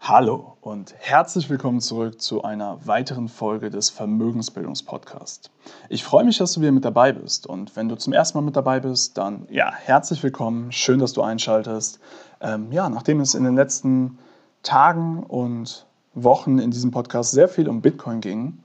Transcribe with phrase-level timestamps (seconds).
[0.00, 5.50] Hallo und herzlich willkommen zurück zu einer weiteren Folge des Vermögensbildungspodcasts.
[5.90, 8.42] Ich freue mich, dass du wieder mit dabei bist und wenn du zum ersten Mal
[8.42, 11.98] mit dabei bist, dann ja, herzlich willkommen, schön, dass du einschaltest.
[12.40, 14.18] Ähm, ja, nachdem es in den letzten
[14.62, 15.84] Tagen und
[16.14, 18.60] Wochen in diesem Podcast sehr viel um Bitcoin ging,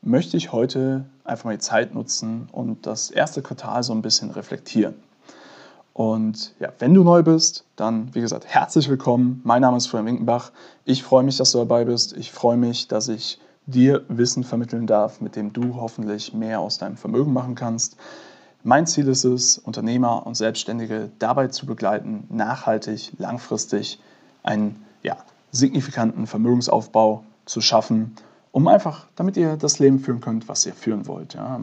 [0.00, 4.30] möchte ich heute einfach mal die Zeit nutzen und das erste Quartal so ein bisschen
[4.30, 4.94] reflektieren.
[5.96, 9.40] Und ja, wenn du neu bist, dann, wie gesagt, herzlich willkommen.
[9.44, 10.52] Mein Name ist Florian Winkenbach.
[10.84, 12.14] Ich freue mich, dass du dabei bist.
[12.14, 16.76] Ich freue mich, dass ich dir Wissen vermitteln darf, mit dem du hoffentlich mehr aus
[16.76, 17.96] deinem Vermögen machen kannst.
[18.62, 23.98] Mein Ziel ist es, Unternehmer und Selbstständige dabei zu begleiten, nachhaltig, langfristig
[24.42, 25.16] einen ja,
[25.50, 28.16] signifikanten Vermögensaufbau zu schaffen
[28.56, 31.34] um einfach, damit ihr das Leben führen könnt, was ihr führen wollt.
[31.34, 31.60] Ja.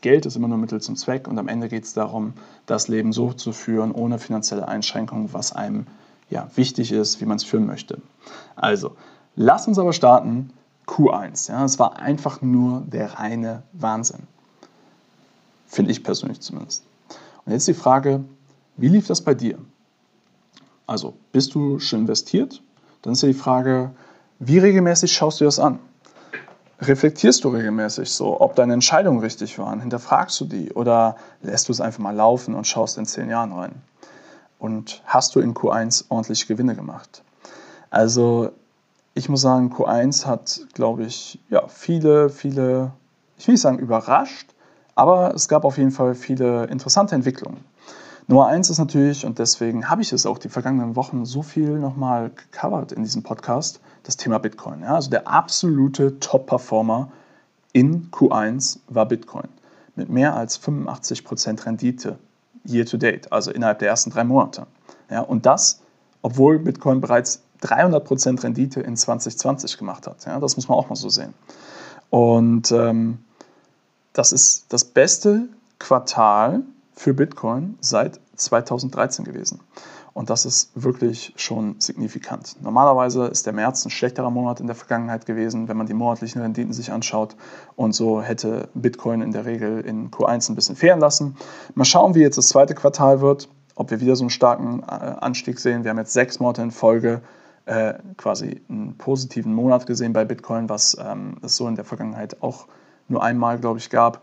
[0.00, 2.34] Geld ist immer nur Mittel zum Zweck und am Ende geht es darum,
[2.66, 5.88] das Leben so zu führen, ohne finanzielle Einschränkungen, was einem
[6.28, 8.00] ja, wichtig ist, wie man es führen möchte.
[8.54, 8.94] Also,
[9.34, 10.50] lasst uns aber starten.
[10.86, 11.50] Q1.
[11.50, 14.28] Ja, es war einfach nur der reine Wahnsinn.
[15.66, 16.84] Finde ich persönlich zumindest.
[17.44, 18.22] Und jetzt die Frage,
[18.76, 19.58] wie lief das bei dir?
[20.86, 22.62] Also, bist du schon investiert?
[23.02, 23.90] Dann ist ja die Frage,
[24.38, 25.80] wie regelmäßig schaust du das an?
[26.80, 29.80] Reflektierst du regelmäßig so, ob deine Entscheidungen richtig waren?
[29.80, 33.52] Hinterfragst du die oder lässt du es einfach mal laufen und schaust in zehn Jahren
[33.52, 33.82] rein?
[34.58, 37.22] Und hast du in Q1 ordentlich Gewinne gemacht?
[37.90, 38.50] Also
[39.14, 42.92] ich muss sagen, Q1 hat, glaube ich, ja, viele, viele,
[43.36, 44.50] ich will nicht sagen überrascht,
[44.94, 47.64] aber es gab auf jeden Fall viele interessante Entwicklungen.
[48.30, 51.80] Nummer eins ist natürlich, und deswegen habe ich es auch die vergangenen Wochen so viel
[51.80, 54.82] nochmal gecovert in diesem Podcast, das Thema Bitcoin.
[54.82, 57.10] Ja, also der absolute Top-Performer
[57.72, 59.48] in Q1 war Bitcoin
[59.96, 62.20] mit mehr als 85% Rendite
[62.64, 64.68] year to date, also innerhalb der ersten drei Monate.
[65.10, 65.80] Ja, und das,
[66.22, 70.24] obwohl Bitcoin bereits 300% Rendite in 2020 gemacht hat.
[70.26, 71.34] Ja, das muss man auch mal so sehen.
[72.10, 73.18] Und ähm,
[74.12, 75.48] das ist das beste
[75.80, 76.62] Quartal
[77.00, 79.60] für Bitcoin seit 2013 gewesen.
[80.12, 82.56] Und das ist wirklich schon signifikant.
[82.60, 86.42] Normalerweise ist der März ein schlechterer Monat in der Vergangenheit gewesen, wenn man die monatlichen
[86.42, 87.36] Renditen sich anschaut.
[87.76, 91.36] Und so hätte Bitcoin in der Regel in Q1 ein bisschen fehlen lassen.
[91.74, 94.86] Mal schauen, wie jetzt das zweite Quartal wird, ob wir wieder so einen starken äh,
[94.86, 95.84] Anstieg sehen.
[95.84, 97.22] Wir haben jetzt sechs Monate in Folge
[97.66, 102.42] äh, quasi einen positiven Monat gesehen bei Bitcoin, was ähm, es so in der Vergangenheit
[102.42, 102.66] auch
[103.06, 104.22] nur einmal, glaube ich, gab.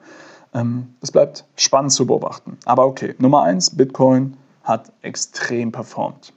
[0.53, 2.57] Ähm, es bleibt spannend zu beobachten.
[2.65, 6.33] Aber okay, Nummer eins, Bitcoin hat extrem performt.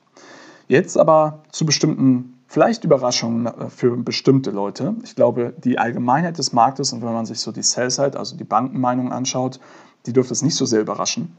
[0.69, 4.95] Jetzt aber zu bestimmten, vielleicht Überraschungen äh, für bestimmte Leute.
[5.03, 8.45] Ich glaube, die Allgemeinheit des Marktes und wenn man sich so die Sell-Side, also die
[8.45, 9.59] Bankenmeinung anschaut,
[10.07, 11.37] die dürfte es nicht so sehr überraschen.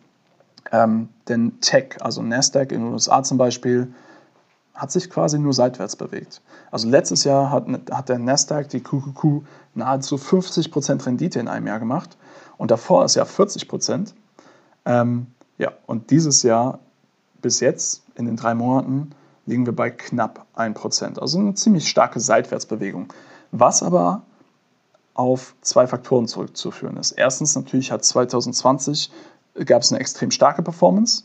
[0.71, 3.93] Ähm, denn Tech, also Nasdaq in den USA zum Beispiel,
[4.73, 6.41] hat sich quasi nur seitwärts bewegt.
[6.71, 9.43] Also letztes Jahr hat, hat der Nasdaq, die QQQ,
[9.75, 12.17] nahezu 50% Rendite in einem Jahr gemacht
[12.61, 14.13] und davor ist ja 40%.
[14.85, 15.25] Ähm,
[15.57, 16.77] ja, und dieses Jahr
[17.41, 19.16] bis jetzt, in den drei Monaten,
[19.47, 21.17] liegen wir bei knapp 1%.
[21.17, 23.11] Also eine ziemlich starke Seitwärtsbewegung.
[23.51, 24.22] Was aber
[25.16, 27.13] auf zwei Faktoren zurückzuführen ist.
[27.13, 29.11] Erstens natürlich hat 2020
[29.66, 31.23] gab es eine extrem starke Performance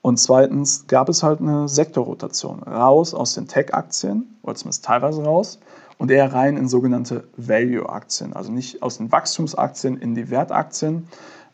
[0.00, 5.58] und zweitens gab es halt eine Sektorrotation raus aus den Tech-Aktien oder zumindest teilweise raus
[5.98, 11.08] und eher rein in sogenannte Value-Aktien, also nicht aus den Wachstumsaktien in die Wertaktien.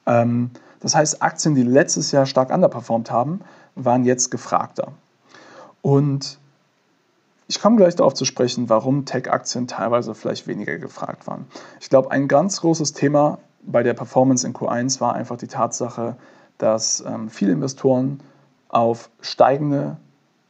[0.06, 0.50] Ähm,
[0.81, 3.41] das heißt, Aktien, die letztes Jahr stark underperformt haben,
[3.75, 4.93] waren jetzt gefragter.
[5.81, 6.38] Und
[7.49, 11.47] ich komme gleich darauf zu sprechen, warum Tech-Aktien teilweise vielleicht weniger gefragt waren.
[11.81, 16.16] Ich glaube, ein ganz großes Thema bei der Performance in Q1 war einfach die Tatsache,
[16.59, 18.21] dass ähm, viele Investoren
[18.69, 19.97] auf steigende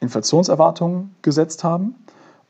[0.00, 1.94] Inflationserwartungen gesetzt haben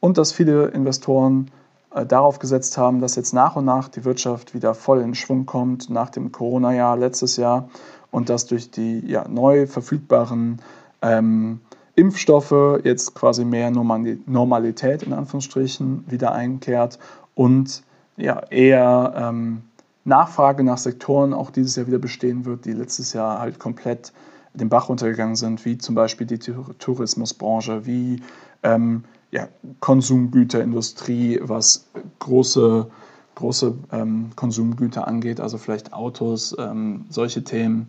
[0.01, 1.51] und dass viele Investoren
[1.95, 5.47] äh, darauf gesetzt haben, dass jetzt nach und nach die Wirtschaft wieder voll in Schwung
[5.47, 7.69] kommt nach dem Corona-Jahr letztes Jahr
[8.11, 10.61] und dass durch die ja, neu verfügbaren
[11.03, 11.61] ähm,
[11.97, 16.99] Impfstoffe jetzt quasi mehr Normalität in Anführungsstrichen wieder einkehrt
[17.35, 17.83] und
[18.17, 19.63] ja, eher ähm,
[20.05, 24.13] Nachfrage nach Sektoren auch dieses Jahr wieder bestehen wird, die letztes Jahr halt komplett
[24.53, 28.23] den Bach runtergegangen sind, wie zum Beispiel die Tourismusbranche, wie
[28.63, 29.05] ähm,
[29.35, 29.49] ja,
[29.81, 31.89] Konsumgüterindustrie, was
[32.21, 32.87] große,
[33.35, 37.89] große ähm, Konsumgüter angeht, also vielleicht Autos, ähm, solche Themen,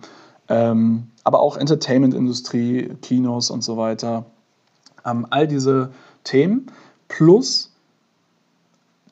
[0.50, 4.26] ähm, aber auch Entertainment-Industrie, Kinos und so weiter.
[5.06, 5.92] Ähm, all diese
[6.24, 6.66] Themen
[7.10, 7.75] plus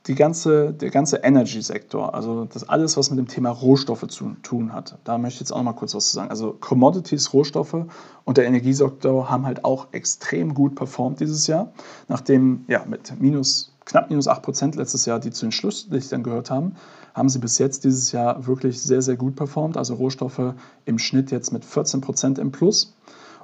[0.08, 4.74] die ganze, der ganze Energy-Sektor, also das alles, was mit dem Thema Rohstoffe zu tun
[4.74, 6.30] hat, da möchte ich jetzt auch noch mal kurz was zu sagen.
[6.30, 7.86] Also Commodities, Rohstoffe
[8.26, 11.72] und der Energiesektor haben halt auch extrem gut performt dieses Jahr,
[12.10, 16.52] nachdem ja mit minus, knapp minus 8 Prozent letztes Jahr, die zu den Schlusslichtern gehört
[16.52, 16.76] haben,
[17.14, 19.78] haben sie bis jetzt dieses Jahr wirklich sehr, sehr gut performt.
[19.78, 20.54] Also Rohstoffe
[20.86, 22.94] im Schnitt jetzt mit 14 Prozent im Plus.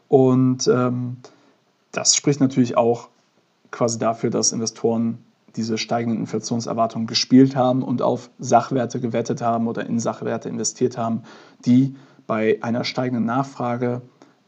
[0.08, 1.18] Und ähm,
[1.92, 3.10] das spricht natürlich auch
[3.72, 5.20] quasi dafür, dass Investoren
[5.56, 11.24] diese steigenden Inflationserwartungen gespielt haben und auf Sachwerte gewettet haben oder in Sachwerte investiert haben,
[11.66, 11.96] die
[12.28, 14.02] bei einer steigenden Nachfrage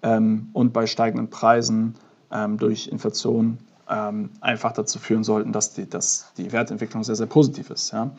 [0.03, 1.95] ähm, und bei steigenden Preisen
[2.31, 3.57] ähm, durch Inflation
[3.89, 7.91] ähm, einfach dazu führen sollten, dass die, dass die Wertentwicklung sehr, sehr positiv ist.
[7.91, 8.11] Ja?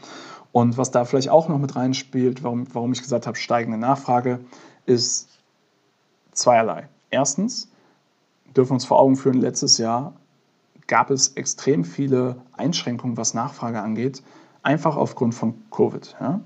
[0.53, 4.41] Und was da vielleicht auch noch mit reinspielt, warum, warum ich gesagt habe, steigende Nachfrage,
[4.85, 5.29] ist
[6.33, 6.89] zweierlei.
[7.11, 7.71] Erstens
[8.55, 10.13] dürfen wir uns vor Augen führen, letztes Jahr
[10.87, 14.23] gab es extrem viele Einschränkungen, was Nachfrage angeht,
[14.63, 16.17] einfach aufgrund von Covid.
[16.21, 16.41] Ja?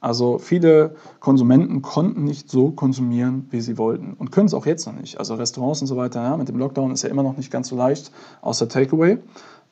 [0.00, 4.86] Also viele Konsumenten konnten nicht so konsumieren, wie sie wollten und können es auch jetzt
[4.86, 5.18] noch nicht.
[5.18, 7.68] Also Restaurants und so weiter, ja, mit dem Lockdown ist ja immer noch nicht ganz
[7.68, 8.10] so leicht,
[8.40, 9.18] außer Takeaway.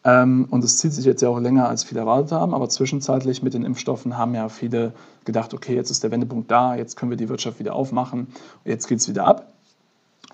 [0.05, 2.55] Ähm, und es zieht sich jetzt ja auch länger, als viele erwartet haben.
[2.55, 4.93] Aber zwischenzeitlich mit den Impfstoffen haben ja viele
[5.25, 8.29] gedacht, okay, jetzt ist der Wendepunkt da, jetzt können wir die Wirtschaft wieder aufmachen,
[8.65, 9.53] jetzt geht es wieder ab.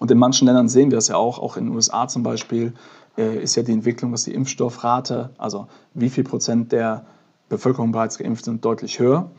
[0.00, 2.75] Und in manchen Ländern sehen wir es ja auch, auch in den USA zum Beispiel,
[3.17, 7.07] ist ja die Entwicklung, dass die Impfstoffrate, also wie viel Prozent der
[7.49, 9.31] Bevölkerung bereits geimpft sind, deutlich höher.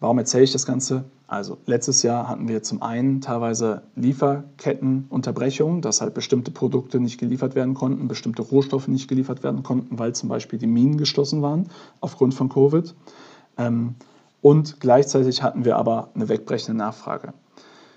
[0.00, 1.04] Warum erzähle ich das Ganze?
[1.26, 7.54] Also letztes Jahr hatten wir zum einen teilweise Lieferkettenunterbrechungen, dass halt bestimmte Produkte nicht geliefert
[7.54, 11.68] werden konnten, bestimmte Rohstoffe nicht geliefert werden konnten, weil zum Beispiel die Minen geschlossen waren
[12.00, 12.94] aufgrund von Covid.
[13.58, 13.96] Ähm,
[14.40, 17.34] und gleichzeitig hatten wir aber eine wegbrechende Nachfrage.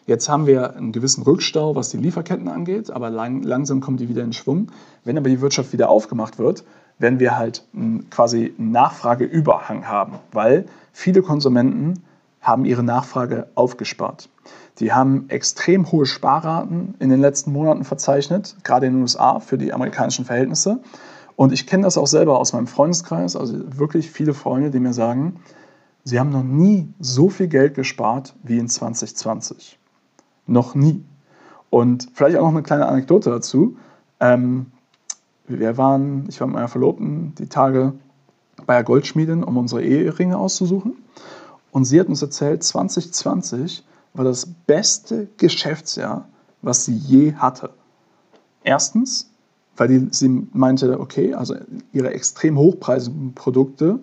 [0.07, 4.09] Jetzt haben wir einen gewissen Rückstau, was die Lieferketten angeht, aber lang, langsam kommen die
[4.09, 4.71] wieder in Schwung.
[5.03, 6.63] Wenn aber die Wirtschaft wieder aufgemacht wird,
[6.97, 7.63] werden wir halt
[8.09, 12.03] quasi einen Nachfrageüberhang haben, weil viele Konsumenten
[12.41, 14.29] haben ihre Nachfrage aufgespart.
[14.79, 19.59] Die haben extrem hohe Sparraten in den letzten Monaten verzeichnet, gerade in den USA für
[19.59, 20.79] die amerikanischen Verhältnisse.
[21.35, 24.93] Und ich kenne das auch selber aus meinem Freundeskreis, also wirklich viele Freunde, die mir
[24.93, 25.41] sagen,
[26.03, 29.77] sie haben noch nie so viel Geld gespart wie in 2020
[30.51, 31.03] noch nie.
[31.69, 33.77] Und vielleicht auch noch eine kleine Anekdote dazu.
[34.19, 34.67] Ähm,
[35.47, 37.93] wir waren, ich war mit meiner Verlobten die Tage
[38.65, 40.93] bei der Goldschmiedin, um unsere Eheringe auszusuchen.
[41.71, 43.83] Und sie hat uns erzählt, 2020
[44.13, 46.27] war das beste Geschäftsjahr,
[46.61, 47.71] was sie je hatte.
[48.63, 49.29] Erstens,
[49.77, 51.55] weil die, sie meinte, okay, also
[51.93, 53.99] ihre extrem hochpreisigen Produkte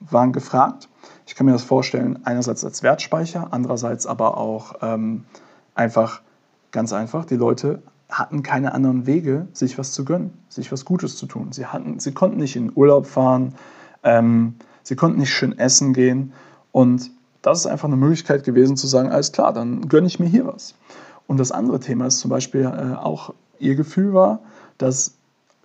[0.00, 0.88] waren gefragt.
[1.26, 5.24] Ich kann mir das vorstellen, einerseits als Wertspeicher, andererseits aber auch ähm,
[5.74, 6.22] Einfach,
[6.70, 11.16] ganz einfach, die Leute hatten keine anderen Wege, sich was zu gönnen, sich was Gutes
[11.16, 11.52] zu tun.
[11.52, 13.54] Sie, hatten, sie konnten nicht in Urlaub fahren,
[14.02, 16.32] ähm, sie konnten nicht schön essen gehen.
[16.72, 17.10] Und
[17.40, 20.46] das ist einfach eine Möglichkeit gewesen zu sagen, alles klar, dann gönne ich mir hier
[20.46, 20.74] was.
[21.26, 24.40] Und das andere Thema ist zum Beispiel äh, auch, ihr Gefühl war,
[24.76, 25.14] dass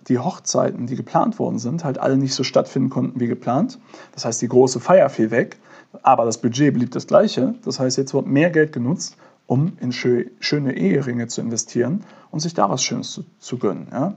[0.08, 3.78] die Hochzeiten, die geplant worden sind, halt alle nicht so stattfinden konnten wie geplant.
[4.14, 5.58] Das heißt, die große Feier fiel weg,
[6.02, 7.54] aber das Budget blieb das gleiche.
[7.64, 9.16] Das heißt, jetzt wird mehr Geld genutzt,
[9.48, 13.88] um in schöne Eheringe zu investieren und sich da was Schönes zu, zu gönnen.
[13.90, 14.14] Ja?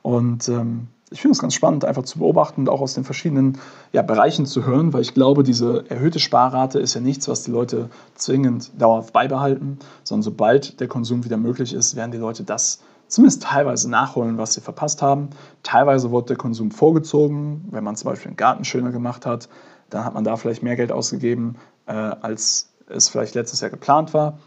[0.00, 3.58] Und ähm, ich finde es ganz spannend, einfach zu beobachten und auch aus den verschiedenen
[3.92, 7.50] ja, Bereichen zu hören, weil ich glaube, diese erhöhte Sparrate ist ja nichts, was die
[7.50, 12.80] Leute zwingend dauerhaft beibehalten, sondern sobald der Konsum wieder möglich ist, werden die Leute das
[13.08, 15.28] zumindest teilweise nachholen, was sie verpasst haben.
[15.62, 19.50] Teilweise wird der Konsum vorgezogen, wenn man zum Beispiel den Garten schöner gemacht hat,
[19.90, 24.14] dann hat man da vielleicht mehr Geld ausgegeben, äh, als es vielleicht letztes Jahr geplant
[24.14, 24.38] war.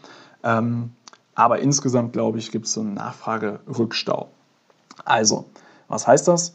[0.42, 0.92] Ähm,
[1.34, 4.28] aber insgesamt, glaube ich, gibt es so einen Nachfragerückstau.
[5.04, 5.44] Also,
[5.88, 6.52] was heißt das?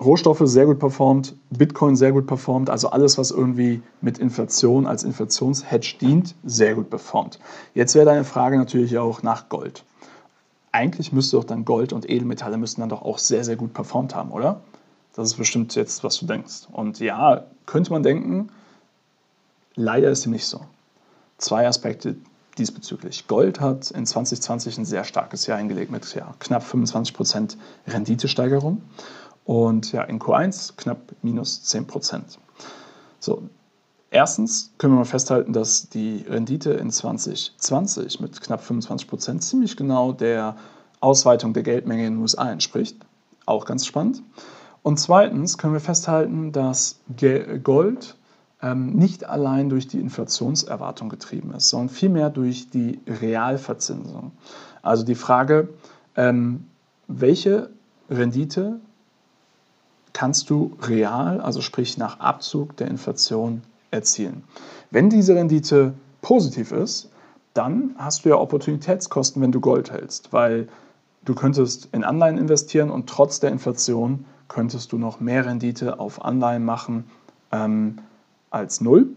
[0.00, 5.02] Rohstoffe sehr gut performt, Bitcoin sehr gut performt, also alles, was irgendwie mit Inflation als
[5.02, 7.38] Inflationshedge dient, sehr gut performt.
[7.74, 9.84] Jetzt wäre deine Frage natürlich auch nach Gold.
[10.70, 14.14] Eigentlich müsste doch dann Gold und Edelmetalle müssten dann doch auch sehr, sehr gut performt
[14.14, 14.60] haben, oder?
[15.14, 16.68] Das ist bestimmt jetzt, was du denkst.
[16.70, 18.50] Und ja, könnte man denken,
[19.74, 20.60] leider ist dem nicht so.
[21.38, 22.16] Zwei Aspekte
[22.58, 23.26] diesbezüglich.
[23.28, 28.82] Gold hat in 2020 ein sehr starkes Jahr eingelegt mit ja, knapp 25% Renditesteigerung
[29.44, 32.38] und ja, in Q1 knapp minus 10%.
[33.20, 33.48] So,
[34.10, 40.12] erstens können wir mal festhalten, dass die Rendite in 2020 mit knapp 25% ziemlich genau
[40.12, 40.56] der
[41.00, 42.96] Ausweitung der Geldmenge in den USA entspricht.
[43.46, 44.22] Auch ganz spannend.
[44.82, 47.00] Und zweitens können wir festhalten, dass
[47.62, 48.16] Gold
[48.60, 54.32] nicht allein durch die Inflationserwartung getrieben ist, sondern vielmehr durch die Realverzinsung.
[54.82, 55.68] Also die Frage,
[56.16, 56.66] ähm,
[57.06, 57.70] welche
[58.10, 58.80] Rendite
[60.12, 64.44] kannst du real, also sprich nach Abzug der Inflation, erzielen.
[64.90, 67.10] Wenn diese Rendite positiv ist,
[67.54, 70.68] dann hast du ja Opportunitätskosten, wenn du Gold hältst, weil
[71.24, 76.24] du könntest in Anleihen investieren und trotz der Inflation könntest du noch mehr Rendite auf
[76.24, 77.04] Anleihen machen
[77.52, 77.98] ähm,
[78.50, 79.08] als null.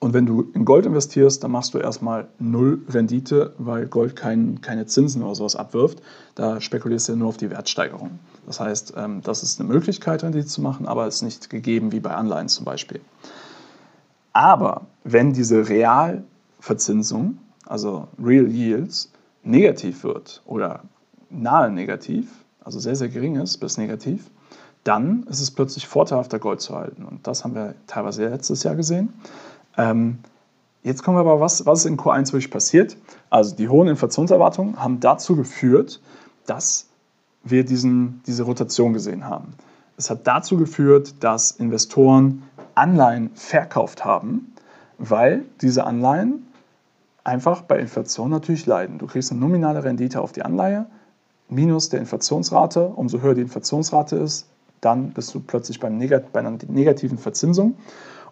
[0.00, 4.60] Und wenn du in Gold investierst, dann machst du erstmal null Rendite, weil Gold kein,
[4.60, 6.00] keine Zinsen oder sowas abwirft.
[6.36, 8.20] Da spekulierst du ja nur auf die Wertsteigerung.
[8.46, 11.90] Das heißt, ähm, das ist eine Möglichkeit, Rendite zu machen, aber es ist nicht gegeben
[11.90, 13.00] wie bei Anleihen zum Beispiel.
[14.32, 19.10] Aber wenn diese Realverzinsung, also Real Yields,
[19.42, 20.84] negativ wird oder
[21.28, 22.30] nahe negativ,
[22.62, 24.30] also sehr, sehr gering ist bis negativ,
[24.84, 27.04] dann ist es plötzlich vorteilhafter, Gold zu halten.
[27.04, 29.12] Und das haben wir teilweise letztes Jahr gesehen.
[29.76, 30.18] Ähm,
[30.82, 32.96] jetzt kommen wir aber, was, was ist in Q1 wirklich passiert?
[33.30, 36.00] Also die hohen Inflationserwartungen haben dazu geführt,
[36.46, 36.86] dass
[37.42, 39.54] wir diesen, diese Rotation gesehen haben.
[39.96, 42.42] Es hat dazu geführt, dass Investoren
[42.74, 44.54] Anleihen verkauft haben,
[44.98, 46.46] weil diese Anleihen
[47.24, 48.98] einfach bei Inflation natürlich leiden.
[48.98, 50.86] Du kriegst eine nominale Rendite auf die Anleihe
[51.48, 52.88] minus der Inflationsrate.
[52.88, 54.46] Umso höher die Inflationsrate ist,
[54.80, 57.76] dann bist du plötzlich beim Negat bei einer negativen Verzinsung.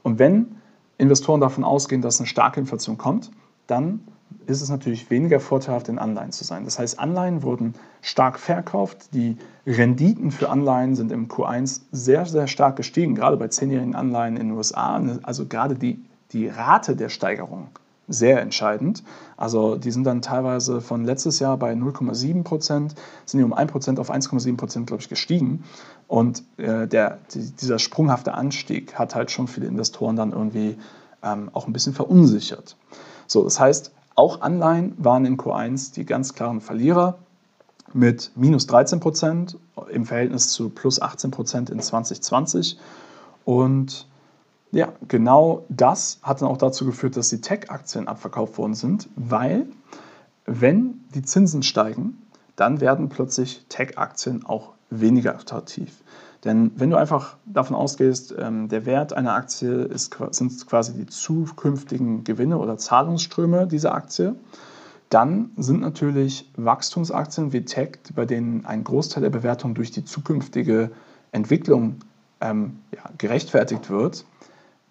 [0.03, 0.57] Und wenn
[0.99, 3.31] Investoren davon ausgehen, dass eine starke Inflation kommt,
[3.67, 4.01] dann
[4.47, 6.65] ist es natürlich weniger vorteilhaft, in Anleihen zu sein.
[6.65, 9.13] Das heißt, Anleihen wurden stark verkauft.
[9.13, 9.37] Die
[9.67, 14.49] Renditen für Anleihen sind im Q1 sehr, sehr stark gestiegen, gerade bei zehnjährigen Anleihen in
[14.49, 15.01] den USA.
[15.23, 17.69] Also gerade die, die Rate der Steigerung
[18.09, 19.03] sehr entscheidend.
[19.37, 22.95] Also die sind dann teilweise von letztes Jahr bei 0,7 Prozent,
[23.25, 25.65] sind die um 1 Prozent auf 1,7 Prozent, glaube ich, gestiegen.
[26.09, 30.79] Und äh, der, die, dieser sprunghafte Anstieg hat halt schon viele Investoren dann irgendwie
[31.23, 32.77] ähm, auch ein bisschen verunsichert.
[33.27, 37.19] So, das heißt, auch Anleihen waren in Q1 die ganz klaren Verlierer
[37.93, 39.59] mit minus 13 Prozent
[39.91, 42.79] im Verhältnis zu plus 18 Prozent in 2020.
[43.45, 44.07] Und
[44.73, 49.67] ja, genau das hat dann auch dazu geführt, dass die Tech-Aktien abverkauft worden sind, weil
[50.45, 52.23] wenn die Zinsen steigen,
[52.57, 56.03] dann werden plötzlich Tech-Aktien auch weniger attraktiv.
[56.45, 61.07] Denn wenn du einfach davon ausgehst, ähm, der Wert einer Aktie ist, sind quasi die
[61.07, 64.37] zukünftigen Gewinne oder Zahlungsströme dieser Aktie,
[65.11, 70.91] dann sind natürlich Wachstumsaktien wie Tech, bei denen ein Großteil der Bewertung durch die zukünftige
[71.33, 71.97] Entwicklung
[72.41, 74.25] ähm, ja, gerechtfertigt wird,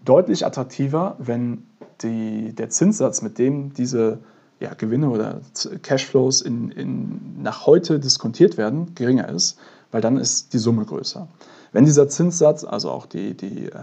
[0.06, 1.66] deutlich attraktiver, wenn
[2.02, 4.20] die, der Zinssatz, mit dem diese
[4.60, 5.42] ja, Gewinne oder
[5.82, 9.60] Cashflows in, in, nach heute diskontiert werden, geringer ist,
[9.92, 11.28] weil dann ist die Summe größer.
[11.72, 13.78] Wenn dieser Zinssatz, also auch die, die äh,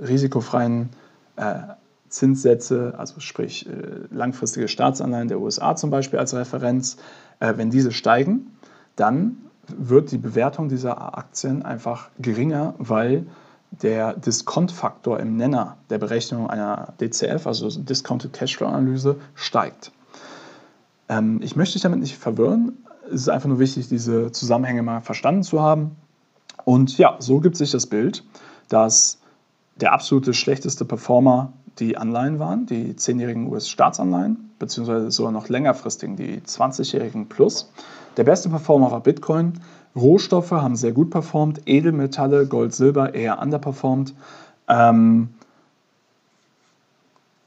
[0.00, 0.90] risikofreien
[1.36, 1.54] äh,
[2.08, 3.70] Zinssätze, also sprich äh,
[4.10, 6.96] langfristige Staatsanleihen der USA zum Beispiel als Referenz,
[7.40, 8.56] äh, wenn diese steigen,
[8.96, 9.36] dann
[9.68, 13.26] wird die Bewertung dieser Aktien einfach geringer, weil
[13.82, 19.92] der Diskontfaktor im Nenner der Berechnung einer DCF, also Discounted Cashflow Analyse, steigt.
[21.08, 22.84] Ähm, ich möchte dich damit nicht verwirren.
[23.06, 25.96] Es ist einfach nur wichtig, diese Zusammenhänge mal verstanden zu haben.
[26.64, 28.24] Und ja, so gibt sich das Bild,
[28.68, 29.18] dass
[29.76, 36.40] der absolute schlechteste Performer die Anleihen waren, die 10-jährigen US-Staatsanleihen, beziehungsweise sogar noch längerfristigen, die
[36.40, 37.70] 20-jährigen Plus.
[38.16, 39.60] Der beste Performer war Bitcoin
[39.96, 44.14] Rohstoffe haben sehr gut performt, Edelmetalle, Gold, Silber eher underperformed.
[44.68, 45.30] Ähm,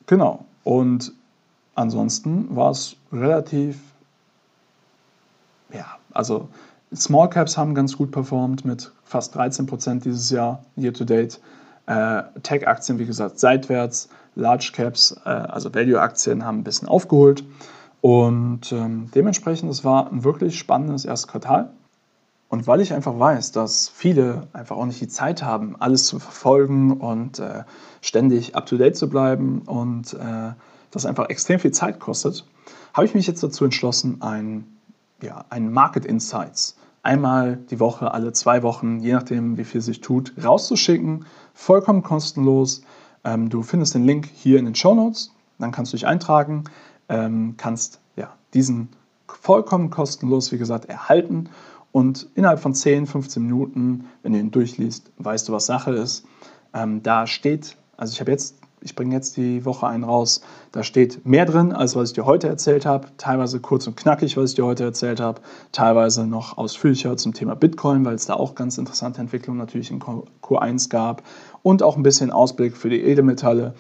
[0.08, 0.46] genau.
[0.64, 1.14] Und
[1.76, 3.80] ansonsten war es relativ,
[5.72, 6.50] ja, also
[6.94, 11.40] Small Caps haben ganz gut performt mit fast 13 Prozent dieses Jahr, year to date.
[11.86, 14.10] Äh, Tech-Aktien, wie gesagt, seitwärts.
[14.36, 17.44] Large Caps, äh, also Value-Aktien, haben ein bisschen aufgeholt.
[18.02, 21.70] Und ähm, dementsprechend, es war ein wirklich spannendes erstes Quartal.
[22.48, 26.18] Und weil ich einfach weiß, dass viele einfach auch nicht die Zeit haben, alles zu
[26.18, 27.64] verfolgen und äh,
[28.02, 30.54] ständig up-to-date zu bleiben und äh,
[30.90, 32.46] das einfach extrem viel Zeit kostet,
[32.94, 34.66] habe ich mich jetzt dazu entschlossen, ein,
[35.22, 40.02] ja, ein Market Insights einmal die Woche, alle zwei Wochen, je nachdem, wie viel sich
[40.02, 41.26] tut, rauszuschicken.
[41.54, 42.82] Vollkommen kostenlos.
[43.24, 45.34] Ähm, du findest den Link hier in den Show Notes.
[45.58, 46.64] Dann kannst du dich eintragen,
[47.10, 48.90] ähm, kannst ja, diesen
[49.28, 51.50] vollkommen kostenlos, wie gesagt, erhalten
[51.92, 56.26] und innerhalb von 10, 15 Minuten, wenn du ihn durchliest, weißt du, was Sache ist.
[56.74, 60.84] Ähm, da steht, also ich habe jetzt, ich bringe jetzt die Woche einen raus, da
[60.84, 63.08] steht mehr drin, als was ich dir heute erzählt habe.
[63.18, 65.42] Teilweise kurz und knackig, was ich dir heute erzählt habe.
[65.72, 70.00] Teilweise noch ausführlicher zum Thema Bitcoin, weil es da auch ganz interessante Entwicklungen natürlich in
[70.00, 71.24] Q1 gab.
[71.62, 73.74] Und auch ein bisschen Ausblick für die Edelmetalle.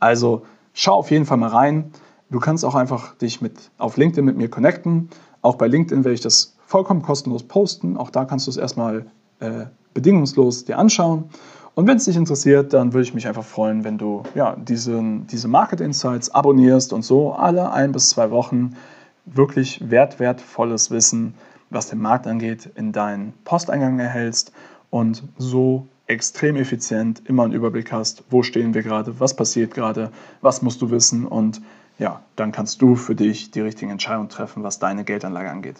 [0.00, 1.90] Also schau auf jeden Fall mal rein.
[2.30, 5.10] Du kannst auch einfach dich mit, auf LinkedIn mit mir connecten.
[5.42, 7.96] Auch bei LinkedIn werde ich das vollkommen kostenlos posten.
[7.96, 9.06] Auch da kannst du es erstmal
[9.40, 11.30] äh, bedingungslos dir anschauen.
[11.76, 15.26] Und wenn es dich interessiert, dann würde ich mich einfach freuen, wenn du ja, diesen,
[15.26, 18.74] diese Market Insights abonnierst und so alle ein bis zwei Wochen
[19.26, 21.34] wirklich wert, wertvolles Wissen,
[21.68, 24.52] was den Markt angeht, in deinen Posteingang erhältst
[24.88, 30.10] und so extrem effizient immer einen Überblick hast, wo stehen wir gerade, was passiert gerade,
[30.40, 31.60] was musst du wissen und
[31.98, 35.76] ja, dann kannst du für dich die richtigen Entscheidungen treffen, was deine Geldanlage angeht.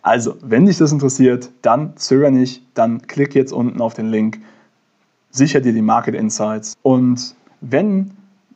[0.00, 4.40] Also, wenn dich das interessiert, dann zöger nicht, dann klick jetzt unten auf den Link,
[5.34, 8.12] sicher dir die Market Insights und wenn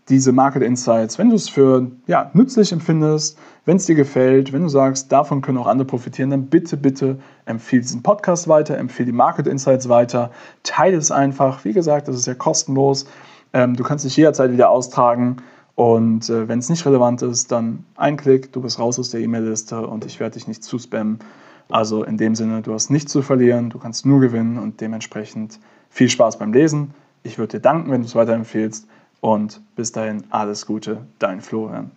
[0.09, 4.63] diese Market Insights, wenn du es für ja, nützlich empfindest, wenn es dir gefällt, wenn
[4.63, 9.07] du sagst, davon können auch andere profitieren, dann bitte, bitte empfehle diesen Podcast weiter, empfehle
[9.07, 10.31] die Market Insights weiter,
[10.63, 11.65] teile es einfach.
[11.65, 13.07] Wie gesagt, das ist ja kostenlos.
[13.53, 15.37] Ähm, du kannst dich jederzeit wieder austragen.
[15.75, 19.21] Und äh, wenn es nicht relevant ist, dann ein Klick, du bist raus aus der
[19.21, 21.19] E-Mail-Liste und ich werde dich nicht zuspammen.
[21.69, 25.61] Also in dem Sinne, du hast nichts zu verlieren, du kannst nur gewinnen und dementsprechend
[25.91, 26.95] viel Spaß beim Lesen.
[27.23, 28.87] Ich würde dir danken, wenn du es weiterempfehlst
[29.21, 31.91] und bis dahin alles Gute, dein Florian.